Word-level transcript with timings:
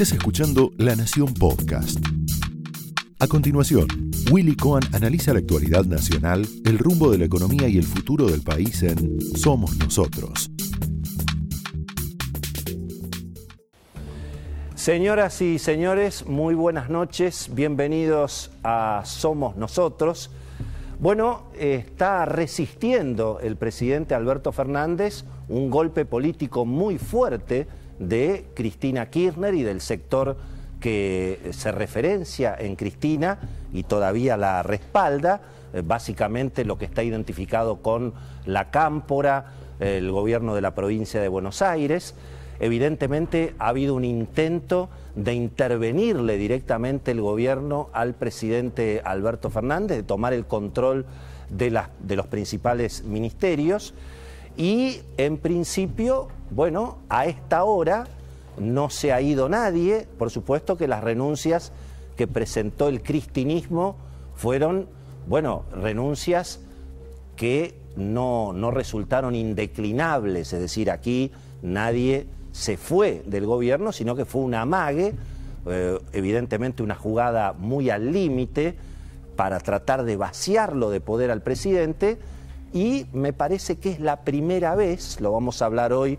Estás 0.00 0.16
escuchando 0.16 0.70
La 0.78 0.94
Nación 0.94 1.34
Podcast. 1.34 1.98
A 3.18 3.26
continuación, 3.26 3.88
Willy 4.30 4.54
Cohen 4.54 4.84
analiza 4.92 5.32
la 5.32 5.40
actualidad 5.40 5.86
nacional, 5.86 6.46
el 6.64 6.78
rumbo 6.78 7.10
de 7.10 7.18
la 7.18 7.24
economía 7.24 7.66
y 7.66 7.78
el 7.78 7.82
futuro 7.82 8.26
del 8.26 8.42
país 8.42 8.80
en 8.84 9.20
Somos 9.20 9.76
Nosotros. 9.76 10.52
Señoras 14.76 15.42
y 15.42 15.58
señores, 15.58 16.24
muy 16.26 16.54
buenas 16.54 16.90
noches, 16.90 17.50
bienvenidos 17.52 18.52
a 18.62 19.02
Somos 19.04 19.56
Nosotros. 19.56 20.30
Bueno, 21.00 21.50
está 21.58 22.24
resistiendo 22.24 23.40
el 23.42 23.56
presidente 23.56 24.14
Alberto 24.14 24.52
Fernández 24.52 25.24
un 25.48 25.70
golpe 25.70 26.04
político 26.04 26.64
muy 26.64 26.98
fuerte 26.98 27.66
de 27.98 28.46
Cristina 28.54 29.10
Kirchner 29.10 29.54
y 29.54 29.62
del 29.62 29.80
sector 29.80 30.36
que 30.80 31.50
se 31.52 31.72
referencia 31.72 32.54
en 32.58 32.76
Cristina 32.76 33.38
y 33.72 33.82
todavía 33.82 34.36
la 34.36 34.62
respalda, 34.62 35.40
eh, 35.72 35.82
básicamente 35.84 36.64
lo 36.64 36.78
que 36.78 36.84
está 36.84 37.02
identificado 37.02 37.82
con 37.82 38.14
la 38.46 38.70
Cámpora, 38.70 39.52
el 39.80 40.10
gobierno 40.10 40.54
de 40.54 40.60
la 40.60 40.74
provincia 40.74 41.20
de 41.20 41.28
Buenos 41.28 41.62
Aires. 41.62 42.14
Evidentemente 42.60 43.54
ha 43.58 43.68
habido 43.68 43.94
un 43.94 44.04
intento 44.04 44.88
de 45.14 45.34
intervenirle 45.34 46.36
directamente 46.36 47.12
el 47.12 47.20
gobierno 47.20 47.88
al 47.92 48.14
presidente 48.14 49.00
Alberto 49.04 49.50
Fernández, 49.50 49.98
de 49.98 50.02
tomar 50.02 50.32
el 50.32 50.46
control 50.46 51.06
de, 51.50 51.80
de 52.00 52.16
los 52.16 52.26
principales 52.26 53.04
ministerios. 53.04 53.94
Y 54.58 55.02
en 55.16 55.38
principio, 55.38 56.26
bueno, 56.50 56.98
a 57.08 57.26
esta 57.26 57.62
hora 57.62 58.08
no 58.58 58.90
se 58.90 59.12
ha 59.12 59.20
ido 59.20 59.48
nadie. 59.48 60.08
Por 60.18 60.30
supuesto 60.30 60.76
que 60.76 60.88
las 60.88 61.04
renuncias 61.04 61.72
que 62.16 62.26
presentó 62.26 62.88
el 62.88 63.00
cristinismo 63.00 63.96
fueron, 64.34 64.88
bueno, 65.28 65.62
renuncias 65.72 66.58
que 67.36 67.76
no, 67.94 68.52
no 68.52 68.72
resultaron 68.72 69.36
indeclinables. 69.36 70.52
Es 70.52 70.60
decir, 70.60 70.90
aquí 70.90 71.30
nadie 71.62 72.26
se 72.50 72.76
fue 72.76 73.22
del 73.26 73.46
gobierno, 73.46 73.92
sino 73.92 74.16
que 74.16 74.24
fue 74.24 74.42
un 74.42 74.56
amague, 74.56 75.14
eh, 75.66 75.98
evidentemente 76.12 76.82
una 76.82 76.96
jugada 76.96 77.52
muy 77.52 77.90
al 77.90 78.10
límite 78.10 78.74
para 79.36 79.60
tratar 79.60 80.02
de 80.02 80.16
vaciarlo 80.16 80.90
de 80.90 81.00
poder 81.00 81.30
al 81.30 81.42
presidente 81.42 82.18
y 82.72 83.06
me 83.12 83.32
parece 83.32 83.76
que 83.76 83.90
es 83.90 84.00
la 84.00 84.20
primera 84.20 84.74
vez, 84.74 85.20
lo 85.20 85.32
vamos 85.32 85.62
a 85.62 85.66
hablar 85.66 85.92
hoy 85.92 86.18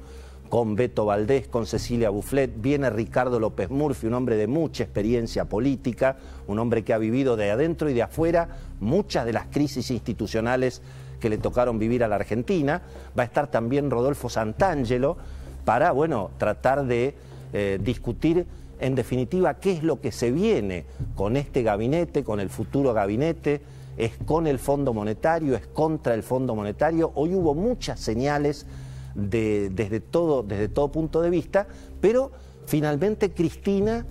con 0.50 0.76
Beto 0.76 1.06
Valdés, 1.06 1.48
con 1.48 1.68
Cecilia 1.68 2.10
Bufflet, 2.10 2.52
viene 2.60 2.90
Ricardo 2.90 3.40
López 3.40 3.70
Murphy, 3.70 4.08
un 4.08 4.16
hombre 4.16 4.36
de 4.36 4.48
mucha 4.48 4.84
experiencia 4.84 5.46
política, 5.46 6.18
un 6.48 6.58
hombre 6.58 6.84
que 6.84 6.94
ha 6.94 6.98
vivido 6.98 7.38
de 7.38 7.52
adentro 7.52 7.90
y 7.90 7.94
de 7.94 8.02
afuera 8.02 8.50
muchas 8.80 9.26
de 9.26 9.34
las 9.34 9.46
crisis 9.48 9.92
institucionales 9.92 10.82
que 11.20 11.30
le 11.30 11.38
tocaron 11.38 11.78
vivir 11.78 12.04
a 12.04 12.08
la 12.08 12.16
Argentina. 12.16 12.82
Va 13.18 13.24
a 13.24 13.26
estar 13.26 13.52
también 13.52 13.92
Rodolfo 13.92 14.30
Santangelo 14.30 15.18
para, 15.66 15.92
bueno, 15.92 16.32
tratar 16.40 16.86
de 16.86 17.14
eh, 17.54 17.80
discutir 17.82 18.48
en 18.80 18.96
definitiva 18.96 19.56
qué 19.56 19.74
es 19.74 19.84
lo 19.84 20.02
que 20.02 20.12
se 20.12 20.32
viene 20.32 20.86
con 21.16 21.36
este 21.38 21.62
gabinete, 21.62 22.24
con 22.24 22.40
el 22.40 22.50
futuro 22.50 22.94
gabinete 22.94 23.62
es 24.00 24.14
con 24.26 24.48
el 24.48 24.60
Fondo 24.60 24.94
Monetario, 24.94 25.56
es 25.56 25.68
contra 25.68 26.14
el 26.14 26.24
Fondo 26.24 26.56
Monetario. 26.56 27.12
Hoy 27.16 27.36
hubo 27.36 27.54
muchas 27.54 28.00
señales 28.00 28.66
desde, 29.14 30.00
todo, 30.00 30.42
desde 30.42 30.70
todo 30.70 30.90
punto 30.90 31.22
de 31.22 31.30
vista, 31.30 31.68
pero 32.00 32.32
finalmente 32.66 33.34
Cristina 33.34 34.06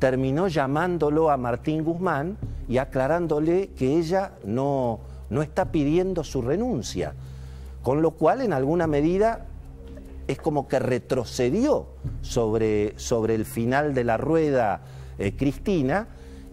terminó 0.00 0.48
llamándolo 0.48 1.30
a 1.30 1.36
Martín 1.36 1.84
Guzmán 1.84 2.36
y 2.68 2.78
aclarándole 2.78 3.68
que 3.68 3.96
ella 3.96 4.32
no, 4.44 4.98
no 5.30 5.42
está 5.42 5.70
pidiendo 5.70 6.24
su 6.24 6.42
renuncia, 6.42 7.14
con 7.84 8.02
lo 8.02 8.10
cual 8.12 8.42
en 8.42 8.52
alguna 8.52 8.88
medida 8.88 9.46
es 10.26 10.38
como 10.38 10.66
que 10.66 10.80
retrocedió 10.80 11.86
sobre, 12.22 12.98
sobre 12.98 13.36
el 13.36 13.44
final 13.44 13.94
de 13.94 14.02
la 14.02 14.16
rueda 14.16 14.82
eh, 15.18 15.36
Cristina 15.36 16.08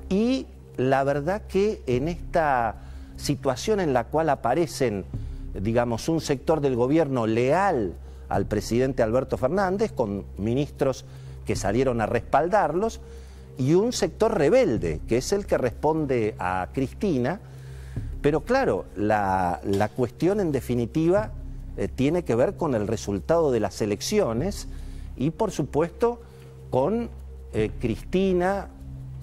y 0.07 0.45
la 0.77 1.03
verdad 1.03 1.43
que 1.47 1.81
en 1.87 2.07
esta 2.07 2.75
situación 3.17 3.79
en 3.79 3.93
la 3.93 4.05
cual 4.05 4.29
aparecen, 4.29 5.05
digamos, 5.53 6.09
un 6.09 6.21
sector 6.21 6.61
del 6.61 6.75
gobierno 6.75 7.27
leal 7.27 7.93
al 8.29 8.45
presidente 8.45 9.03
Alberto 9.03 9.37
Fernández, 9.37 9.91
con 9.91 10.25
ministros 10.37 11.05
que 11.45 11.55
salieron 11.55 12.01
a 12.01 12.05
respaldarlos, 12.05 12.99
y 13.57 13.73
un 13.73 13.93
sector 13.93 14.37
rebelde, 14.37 14.99
que 15.07 15.17
es 15.17 15.31
el 15.31 15.45
que 15.45 15.57
responde 15.57 16.35
a 16.39 16.67
Cristina, 16.73 17.39
pero 18.21 18.41
claro, 18.41 18.85
la, 18.95 19.61
cuestión 19.95 20.39
en 20.39 20.51
definitiva 20.51 21.31
eh, 21.77 21.87
tiene 21.87 22.23
que 22.23 22.35
ver 22.35 22.55
con 22.55 22.73
el 22.73 22.87
resultado 22.87 23.51
de 23.51 23.59
las 23.59 23.81
elecciones 23.81 24.67
y 25.15 25.29
por 25.29 25.51
supuesto 25.51 26.21
con 26.71 27.09
eh, 27.53 27.69
Cristina 27.79 28.69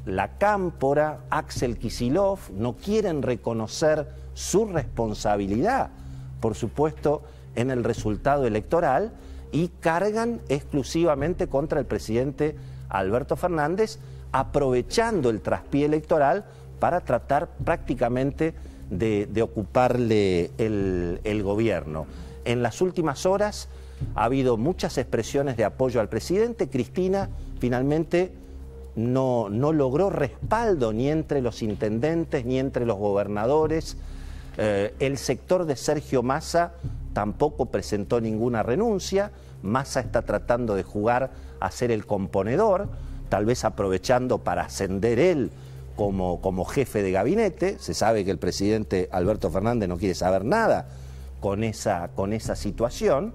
la 0.04 0.38
Cámpora, 0.38 1.20
Axel 1.30 1.78
Kisilov, 1.78 2.38
no 2.52 2.76
quieren 2.76 3.22
reconocer 3.22 4.08
su 4.34 4.66
responsabilidad, 4.66 5.90
por 6.40 6.54
supuesto, 6.54 7.22
en 7.54 7.70
el 7.70 7.84
resultado 7.84 8.46
electoral 8.46 9.12
y 9.52 9.68
cargan 9.68 10.40
exclusivamente 10.48 11.46
contra 11.46 11.78
el 11.78 11.86
presidente 11.86 12.56
Alberto 12.88 13.36
Fernández, 13.36 13.98
aprovechando 14.32 15.30
el 15.30 15.40
traspié 15.40 15.84
electoral 15.84 16.46
para 16.80 17.00
tratar 17.00 17.48
prácticamente 17.64 18.54
de, 18.90 19.42
ocuparle 19.42 20.50
el, 20.58 21.20
el 21.24 21.42
gobierno. 21.42 22.06
En 22.44 22.62
las 22.62 22.80
últimas 22.80 23.24
horas 23.24 23.68
ha 24.14 24.24
habido 24.24 24.56
muchas 24.56 24.98
expresiones 24.98 25.56
de 25.56 25.64
apoyo 25.64 26.00
al 26.00 26.08
presidente. 26.08 26.68
Cristina 26.68 27.30
finalmente 27.60 28.32
no, 28.94 29.48
logró 29.48 30.10
respaldo 30.10 30.92
ni 30.92 31.08
entre 31.08 31.40
los 31.40 31.62
intendentes 31.62 32.44
ni 32.44 32.58
entre 32.58 32.86
los 32.86 32.98
gobernadores. 32.98 33.96
Eh, 34.58 34.94
el 34.98 35.18
sector 35.18 35.64
de 35.64 35.76
Sergio 35.76 36.22
Massa 36.22 36.74
tampoco 37.12 37.66
presentó 37.66 38.20
ninguna 38.20 38.62
renuncia. 38.62 39.30
Massa 39.62 40.00
está 40.00 40.22
tratando 40.22 40.74
de 40.74 40.82
jugar 40.82 41.30
a 41.60 41.70
ser 41.70 41.90
el 41.90 42.06
componedor, 42.06 42.88
tal 43.28 43.46
vez 43.46 43.64
aprovechando 43.64 44.38
para 44.38 44.62
ascender 44.62 45.18
él 45.18 45.50
como, 45.96 46.40
como 46.40 46.64
jefe 46.64 47.02
de 47.02 47.12
gabinete. 47.12 47.78
Se 47.78 47.94
sabe 47.94 48.24
que 48.24 48.30
el 48.30 48.38
presidente 48.38 49.08
Alberto 49.12 49.50
Fernández 49.50 49.88
no 49.88 49.96
quiere 49.96 50.14
saber 50.14 50.44
nada 50.44 50.88
con 51.40 51.64
esa, 51.64 52.10
con 52.14 52.32
esa 52.32 52.56
situación, 52.56 53.32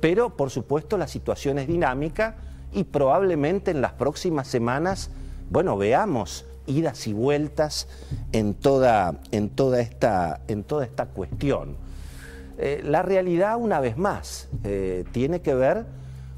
pero 0.00 0.36
por 0.36 0.50
supuesto 0.50 0.96
la 0.98 1.08
situación 1.08 1.58
es 1.58 1.66
dinámica 1.66 2.36
y 2.72 2.84
probablemente 2.84 3.70
en 3.70 3.80
las 3.80 3.92
próximas 3.92 4.48
semanas, 4.48 5.10
bueno, 5.50 5.76
veamos 5.76 6.44
idas 6.66 7.06
y 7.06 7.12
vueltas 7.12 7.88
en 8.32 8.54
toda, 8.54 9.20
en 9.30 9.48
toda, 9.50 9.80
esta, 9.80 10.40
en 10.48 10.64
toda 10.64 10.84
esta 10.84 11.06
cuestión. 11.06 11.76
Eh, 12.58 12.82
la 12.84 13.02
realidad, 13.02 13.56
una 13.58 13.80
vez 13.80 13.96
más, 13.96 14.48
eh, 14.64 15.04
tiene 15.12 15.40
que 15.40 15.54
ver 15.54 15.86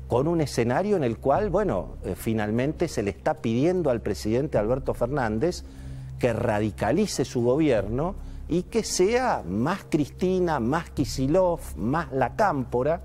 con 0.09 0.27
un 0.27 0.41
escenario 0.41 0.97
en 0.97 1.05
el 1.05 1.19
cual, 1.19 1.51
bueno, 1.51 1.97
eh, 2.05 2.15
finalmente 2.17 2.89
se 2.89 3.03
le 3.03 3.11
está 3.11 3.35
pidiendo 3.35 3.91
al 3.91 4.01
presidente 4.01 4.59
Alberto 4.59 4.95
Fernández 4.95 5.65
que 6.19 6.33
radicalice 6.33 7.25
su 7.25 7.43
gobierno 7.43 8.17
y 8.49 8.63
que 8.65 8.83
sea 8.83 9.43
más 9.47 9.85
Cristina, 9.89 10.59
más 10.59 10.91
Kisilov, 10.91 11.61
más 11.77 12.11
la 12.13 12.35
Cámpora, 12.35 13.03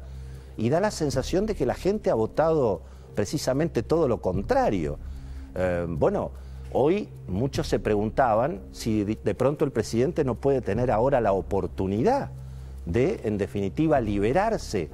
y 0.55 0.69
da 0.69 0.79
la 0.79 0.91
sensación 0.91 1.45
de 1.45 1.55
que 1.55 1.65
la 1.65 1.73
gente 1.73 2.09
ha 2.09 2.15
votado 2.15 2.81
precisamente 3.13 3.83
todo 3.83 4.07
lo 4.07 4.21
contrario. 4.21 4.97
Eh, 5.55 5.85
bueno, 5.87 6.31
hoy 6.71 7.09
muchos 7.27 7.67
se 7.67 7.79
preguntaban 7.79 8.61
si 8.71 9.03
de 9.03 9.35
pronto 9.35 9.65
el 9.65 9.71
presidente 9.71 10.23
no 10.23 10.35
puede 10.35 10.61
tener 10.61 10.91
ahora 10.91 11.21
la 11.21 11.33
oportunidad 11.33 12.31
de, 12.85 13.21
en 13.23 13.37
definitiva, 13.37 14.01
liberarse 14.01 14.89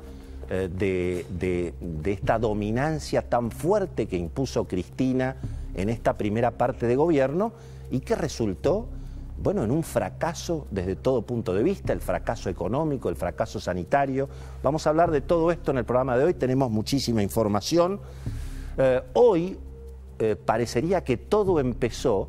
eh, 0.50 0.69
de, 0.71 1.74
de 1.80 2.12
esta 2.12 2.38
dominancia 2.39 3.21
tan 3.21 3.51
fuerte 3.51 4.07
que 4.07 4.18
impuso 4.18 4.65
Cristina 4.65 5.38
en 5.75 5.89
esta 5.89 6.18
primera 6.18 6.51
parte 6.51 6.88
de 6.88 6.95
gobierno 6.95 7.54
y 7.92 8.01
que 8.01 8.15
resultó 8.15 8.88
bueno, 9.41 9.63
en 9.63 9.71
un 9.71 9.83
fracaso 9.83 10.68
desde 10.69 10.95
todo 10.95 11.21
punto 11.21 11.53
de 11.53 11.63
vista, 11.63 11.94
el 11.94 12.01
fracaso 12.01 12.50
económico, 12.50 13.09
el 13.09 13.15
fracaso 13.15 13.59
sanitario. 13.59 14.27
Vamos 14.62 14.86
a 14.86 14.89
hablar 14.89 15.12
de 15.12 15.21
todo 15.21 15.51
esto 15.51 15.71
en 15.71 15.77
el 15.77 15.86
programa 15.86 16.18
de 16.18 16.25
hoy, 16.25 16.33
tenemos 16.33 16.69
muchísima 16.69 17.24
información. 17.24 18.00
Eh, 18.77 19.01
hoy 19.13 19.57
eh, 20.19 20.36
parecería 20.36 21.03
que 21.03 21.18
todo 21.18 21.59
empezó 21.59 22.27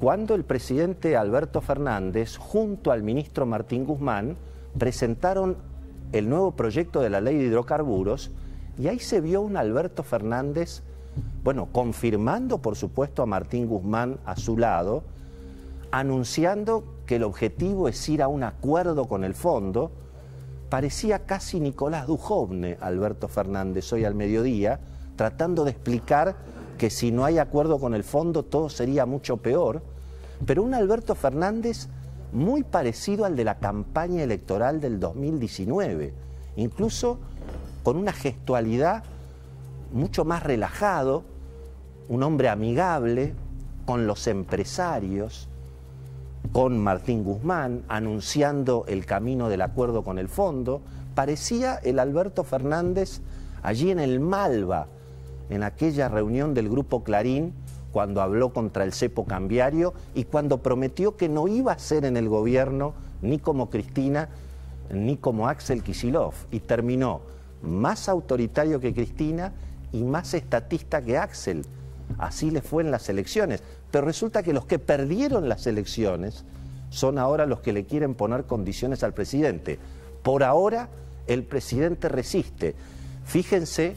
cuando 0.00 0.34
el 0.34 0.44
presidente 0.44 1.16
Alberto 1.16 1.60
Fernández, 1.60 2.36
junto 2.36 2.90
al 2.90 3.02
ministro 3.02 3.46
Martín 3.46 3.84
Guzmán, 3.84 4.36
presentaron 4.76 5.56
el 6.12 6.28
nuevo 6.28 6.52
proyecto 6.52 7.00
de 7.00 7.10
la 7.10 7.20
ley 7.20 7.36
de 7.36 7.44
hidrocarburos 7.44 8.30
y 8.78 8.88
ahí 8.88 8.98
se 8.98 9.20
vio 9.20 9.40
un 9.40 9.56
Alberto 9.56 10.02
Fernández 10.02 10.82
Bueno, 11.42 11.68
confirmando 11.72 12.58
por 12.58 12.76
supuesto 12.76 13.22
a 13.22 13.26
Martín 13.26 13.66
Guzmán 13.66 14.18
a 14.26 14.36
su 14.36 14.58
lado, 14.58 15.02
anunciando 15.98 16.84
que 17.06 17.16
el 17.16 17.22
objetivo 17.22 17.88
es 17.88 18.06
ir 18.10 18.22
a 18.22 18.28
un 18.28 18.42
acuerdo 18.42 19.08
con 19.08 19.24
el 19.24 19.32
fondo, 19.32 19.90
parecía 20.68 21.20
casi 21.24 21.58
Nicolás 21.58 22.06
Dujovne, 22.06 22.76
Alberto 22.82 23.28
Fernández, 23.28 23.90
hoy 23.94 24.04
al 24.04 24.14
mediodía, 24.14 24.78
tratando 25.16 25.64
de 25.64 25.70
explicar 25.70 26.36
que 26.76 26.90
si 26.90 27.10
no 27.12 27.24
hay 27.24 27.38
acuerdo 27.38 27.78
con 27.78 27.94
el 27.94 28.04
fondo 28.04 28.42
todo 28.42 28.68
sería 28.68 29.06
mucho 29.06 29.38
peor, 29.38 29.82
pero 30.44 30.62
un 30.62 30.74
Alberto 30.74 31.14
Fernández 31.14 31.88
muy 32.30 32.62
parecido 32.62 33.24
al 33.24 33.34
de 33.34 33.44
la 33.44 33.58
campaña 33.58 34.22
electoral 34.22 34.82
del 34.82 35.00
2019, 35.00 36.12
incluso 36.56 37.20
con 37.82 37.96
una 37.96 38.12
gestualidad 38.12 39.02
mucho 39.94 40.26
más 40.26 40.42
relajado, 40.42 41.24
un 42.10 42.22
hombre 42.22 42.50
amigable 42.50 43.32
con 43.86 44.06
los 44.06 44.26
empresarios, 44.26 45.48
con 46.52 46.78
Martín 46.78 47.24
Guzmán, 47.24 47.82
anunciando 47.88 48.84
el 48.88 49.06
camino 49.06 49.48
del 49.48 49.62
acuerdo 49.62 50.02
con 50.02 50.18
el 50.18 50.28
fondo, 50.28 50.82
parecía 51.14 51.76
el 51.76 51.98
Alberto 51.98 52.44
Fernández 52.44 53.20
allí 53.62 53.90
en 53.90 53.98
el 53.98 54.20
Malva, 54.20 54.86
en 55.50 55.62
aquella 55.62 56.08
reunión 56.08 56.54
del 56.54 56.68
Grupo 56.68 57.04
Clarín, 57.04 57.52
cuando 57.92 58.20
habló 58.20 58.52
contra 58.52 58.84
el 58.84 58.92
cepo 58.92 59.24
cambiario 59.24 59.94
y 60.14 60.24
cuando 60.24 60.58
prometió 60.58 61.16
que 61.16 61.28
no 61.28 61.48
iba 61.48 61.72
a 61.72 61.78
ser 61.78 62.04
en 62.04 62.16
el 62.16 62.28
gobierno 62.28 62.92
ni 63.22 63.38
como 63.38 63.70
Cristina 63.70 64.28
ni 64.90 65.16
como 65.16 65.48
Axel 65.48 65.82
Kisilov 65.82 66.34
y 66.50 66.60
terminó 66.60 67.22
más 67.62 68.08
autoritario 68.08 68.80
que 68.80 68.92
Cristina 68.92 69.52
y 69.92 70.02
más 70.04 70.34
estatista 70.34 71.00
que 71.00 71.16
Axel. 71.16 71.64
Así 72.18 72.50
le 72.50 72.62
fue 72.62 72.82
en 72.82 72.90
las 72.90 73.08
elecciones. 73.08 73.62
Pero 73.90 74.06
resulta 74.06 74.42
que 74.42 74.52
los 74.52 74.66
que 74.66 74.78
perdieron 74.78 75.48
las 75.48 75.66
elecciones 75.66 76.44
son 76.90 77.18
ahora 77.18 77.46
los 77.46 77.60
que 77.60 77.72
le 77.72 77.84
quieren 77.84 78.14
poner 78.14 78.44
condiciones 78.44 79.02
al 79.02 79.14
presidente. 79.14 79.78
Por 80.22 80.42
ahora 80.42 80.88
el 81.26 81.44
presidente 81.44 82.08
resiste. 82.08 82.74
Fíjense 83.24 83.96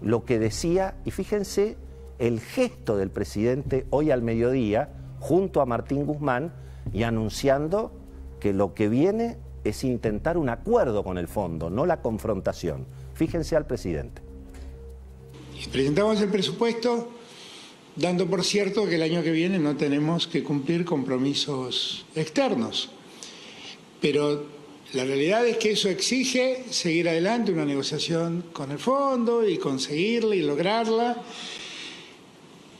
lo 0.00 0.24
que 0.24 0.38
decía 0.38 0.94
y 1.04 1.10
fíjense 1.10 1.76
el 2.18 2.40
gesto 2.40 2.96
del 2.96 3.10
presidente 3.10 3.86
hoy 3.90 4.10
al 4.10 4.22
mediodía 4.22 4.90
junto 5.20 5.60
a 5.60 5.66
Martín 5.66 6.06
Guzmán 6.06 6.52
y 6.92 7.02
anunciando 7.02 7.92
que 8.40 8.52
lo 8.52 8.74
que 8.74 8.88
viene 8.88 9.36
es 9.64 9.84
intentar 9.84 10.38
un 10.38 10.48
acuerdo 10.48 11.02
con 11.04 11.18
el 11.18 11.28
fondo, 11.28 11.70
no 11.70 11.86
la 11.86 12.00
confrontación. 12.00 12.86
Fíjense 13.14 13.56
al 13.56 13.66
presidente. 13.66 14.22
Presentamos 15.72 16.20
el 16.20 16.28
presupuesto 16.28 17.08
dando 17.98 18.26
por 18.26 18.44
cierto 18.44 18.86
que 18.86 18.94
el 18.94 19.02
año 19.02 19.22
que 19.22 19.32
viene 19.32 19.58
no 19.58 19.76
tenemos 19.76 20.26
que 20.26 20.42
cumplir 20.42 20.84
compromisos 20.84 22.04
externos. 22.14 22.90
Pero 24.00 24.46
la 24.92 25.04
realidad 25.04 25.46
es 25.46 25.56
que 25.56 25.72
eso 25.72 25.88
exige 25.88 26.64
seguir 26.70 27.08
adelante 27.08 27.52
una 27.52 27.64
negociación 27.64 28.44
con 28.52 28.70
el 28.70 28.78
fondo 28.78 29.46
y 29.46 29.58
conseguirla 29.58 30.36
y 30.36 30.42
lograrla. 30.42 31.16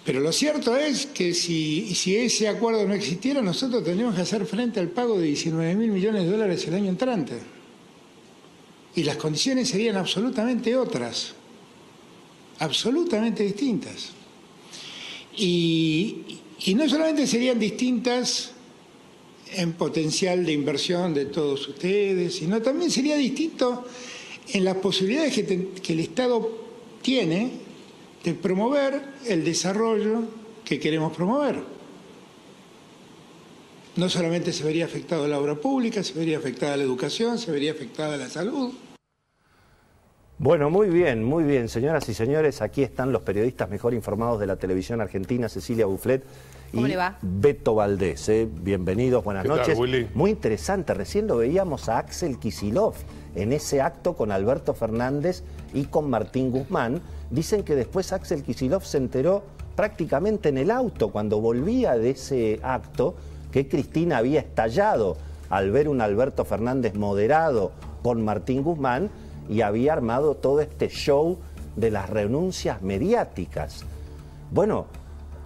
Pero 0.05 0.20
lo 0.20 0.32
cierto 0.32 0.75
es 0.76 1.06
que 1.06 1.35
si, 1.35 2.17
ese 2.17 2.49
acuerdo 2.49 2.87
no 2.87 2.94
existiera, 2.94 3.43
nosotros 3.43 3.85
tendríamos 3.85 4.15
que 4.15 4.23
hacer 4.23 4.47
frente 4.47 4.81
al 4.81 4.88
pago 4.88 5.19
de 5.19 5.26
19 5.26 5.75
mil 5.75 5.91
millones 5.91 6.23
de 6.25 6.31
dólares 6.31 6.67
el 6.67 6.75
año 6.75 6.88
entrante. 6.88 7.35
Y 8.94 9.03
las 9.03 9.17
condiciones 9.17 9.69
serían 9.69 9.97
absolutamente 9.97 10.75
otras, 10.76 11.35
absolutamente 12.61 13.43
distintas. 13.43 14.18
Y, 15.38 16.75
no 16.75 16.88
solamente 16.88 17.26
serían 17.26 17.58
distintas 17.58 18.50
en 19.52 19.73
potencial 19.75 20.44
de 20.44 20.52
inversión 20.52 21.14
de 21.14 21.26
todos 21.26 21.69
ustedes, 21.69 22.35
sino 22.35 22.61
también 22.61 22.90
sería 22.90 23.17
distinto 23.17 23.85
en 24.49 24.64
las 24.64 24.76
posibilidades 24.76 25.32
que, 25.35 25.69
que 25.82 25.93
el 25.93 26.00
Estado 26.00 26.50
tiene 27.00 27.52
de 28.25 28.35
promover 28.35 29.14
el 29.26 29.44
desarrollo 29.44 30.25
que 30.64 30.79
queremos 30.79 31.17
promover. 31.17 31.62
No 33.96 34.08
solamente 34.08 34.52
se 34.52 34.64
vería 34.64 34.84
afectada 34.84 35.26
la 35.26 35.38
obra 35.38 35.55
pública, 35.55 36.02
se 36.02 36.12
vería 36.12 36.38
afectada 36.38 36.76
la 36.76 36.82
educación, 36.82 37.38
se 37.38 37.50
vería 37.50 37.73
afectada 37.73 38.17
la 38.17 38.29
salud. 38.29 38.73
Bueno, 40.40 40.70
muy 40.70 40.88
bien, 40.88 41.25
muy 41.25 41.43
bien, 41.43 41.69
señoras 41.69 42.08
y 42.08 42.14
señores, 42.14 42.62
aquí 42.62 42.85
están 42.85 43.11
los 43.11 43.23
periodistas 43.23 43.69
mejor 43.69 43.93
informados 43.93 44.38
de 44.38 44.46
la 44.46 44.55
televisión 44.55 45.00
argentina, 45.00 45.49
Cecilia 45.49 45.87
Bufflet 45.87 46.25
y 46.73 46.85
Beto 47.23 47.75
Valdés. 47.75 48.29
¿eh? 48.29 48.49
Bienvenidos, 48.49 49.25
buenas 49.25 49.44
noches. 49.44 49.76
muy 50.14 50.31
interesante, 50.31 50.94
recién 50.94 51.26
lo 51.26 51.38
veíamos 51.38 51.88
a 51.88 51.99
Axel 51.99 52.38
Kisilov 52.38 52.94
en 53.35 53.52
ese 53.52 53.81
acto 53.81 54.14
con 54.14 54.31
Alberto 54.31 54.75
Fernández 54.75 55.43
y 55.75 55.87
con 55.87 56.08
Martín 56.08 56.52
Guzmán 56.52 57.02
Dicen 57.31 57.62
que 57.62 57.75
después 57.75 58.12
Axel 58.12 58.43
Kisilov 58.43 58.84
se 58.84 58.99
enteró 58.99 59.43
prácticamente 59.76 60.49
en 60.49 60.58
el 60.58 60.70
auto 60.70 61.11
cuando 61.11 61.41
volvía 61.41 61.96
de 61.96 62.11
ese 62.11 62.58
acto 62.62 63.17
que 63.52 63.69
Cristina 63.69 64.19
había 64.19 64.41
estallado 64.41 65.17
al 65.50 65.70
ver 65.70 65.88
un 65.88 66.00
Alberto 66.00 66.44
Fernández 66.44 66.94
moderado 66.94 67.73
con 68.02 68.25
Martín 68.25 68.62
Guzmán 68.62 69.11
y 69.48 69.62
había 69.62 69.92
armado 69.92 70.34
todo 70.34 70.60
este 70.60 70.88
show 70.88 71.38
de 71.76 71.90
las 71.90 72.10
renuncias 72.10 72.82
mediáticas. 72.82 73.84
Bueno, 74.50 74.86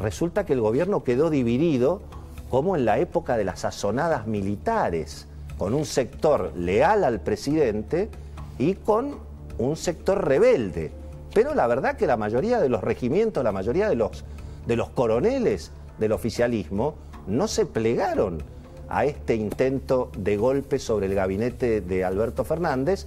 resulta 0.00 0.44
que 0.44 0.54
el 0.54 0.60
gobierno 0.60 1.04
quedó 1.04 1.30
dividido 1.30 2.02
como 2.50 2.76
en 2.76 2.84
la 2.84 2.98
época 2.98 3.36
de 3.36 3.44
las 3.44 3.60
sazonadas 3.60 4.26
militares, 4.26 5.26
con 5.58 5.74
un 5.74 5.84
sector 5.84 6.52
leal 6.56 7.04
al 7.04 7.20
presidente 7.20 8.10
y 8.58 8.74
con 8.74 9.16
un 9.58 9.76
sector 9.76 10.26
rebelde. 10.26 10.92
Pero 11.34 11.54
la 11.54 11.66
verdad 11.66 11.96
que 11.96 12.06
la 12.06 12.16
mayoría 12.16 12.60
de 12.60 12.68
los 12.68 12.82
regimientos, 12.82 13.42
la 13.42 13.52
mayoría 13.52 13.88
de 13.88 13.94
los, 13.94 14.24
de 14.66 14.76
los 14.76 14.90
coroneles 14.90 15.70
del 15.98 16.12
oficialismo 16.12 16.94
no 17.26 17.48
se 17.48 17.64
plegaron 17.64 18.42
a 18.88 19.06
este 19.06 19.34
intento 19.34 20.10
de 20.18 20.36
golpe 20.36 20.78
sobre 20.78 21.06
el 21.06 21.14
gabinete 21.14 21.80
de 21.80 22.04
Alberto 22.04 22.44
Fernández. 22.44 23.06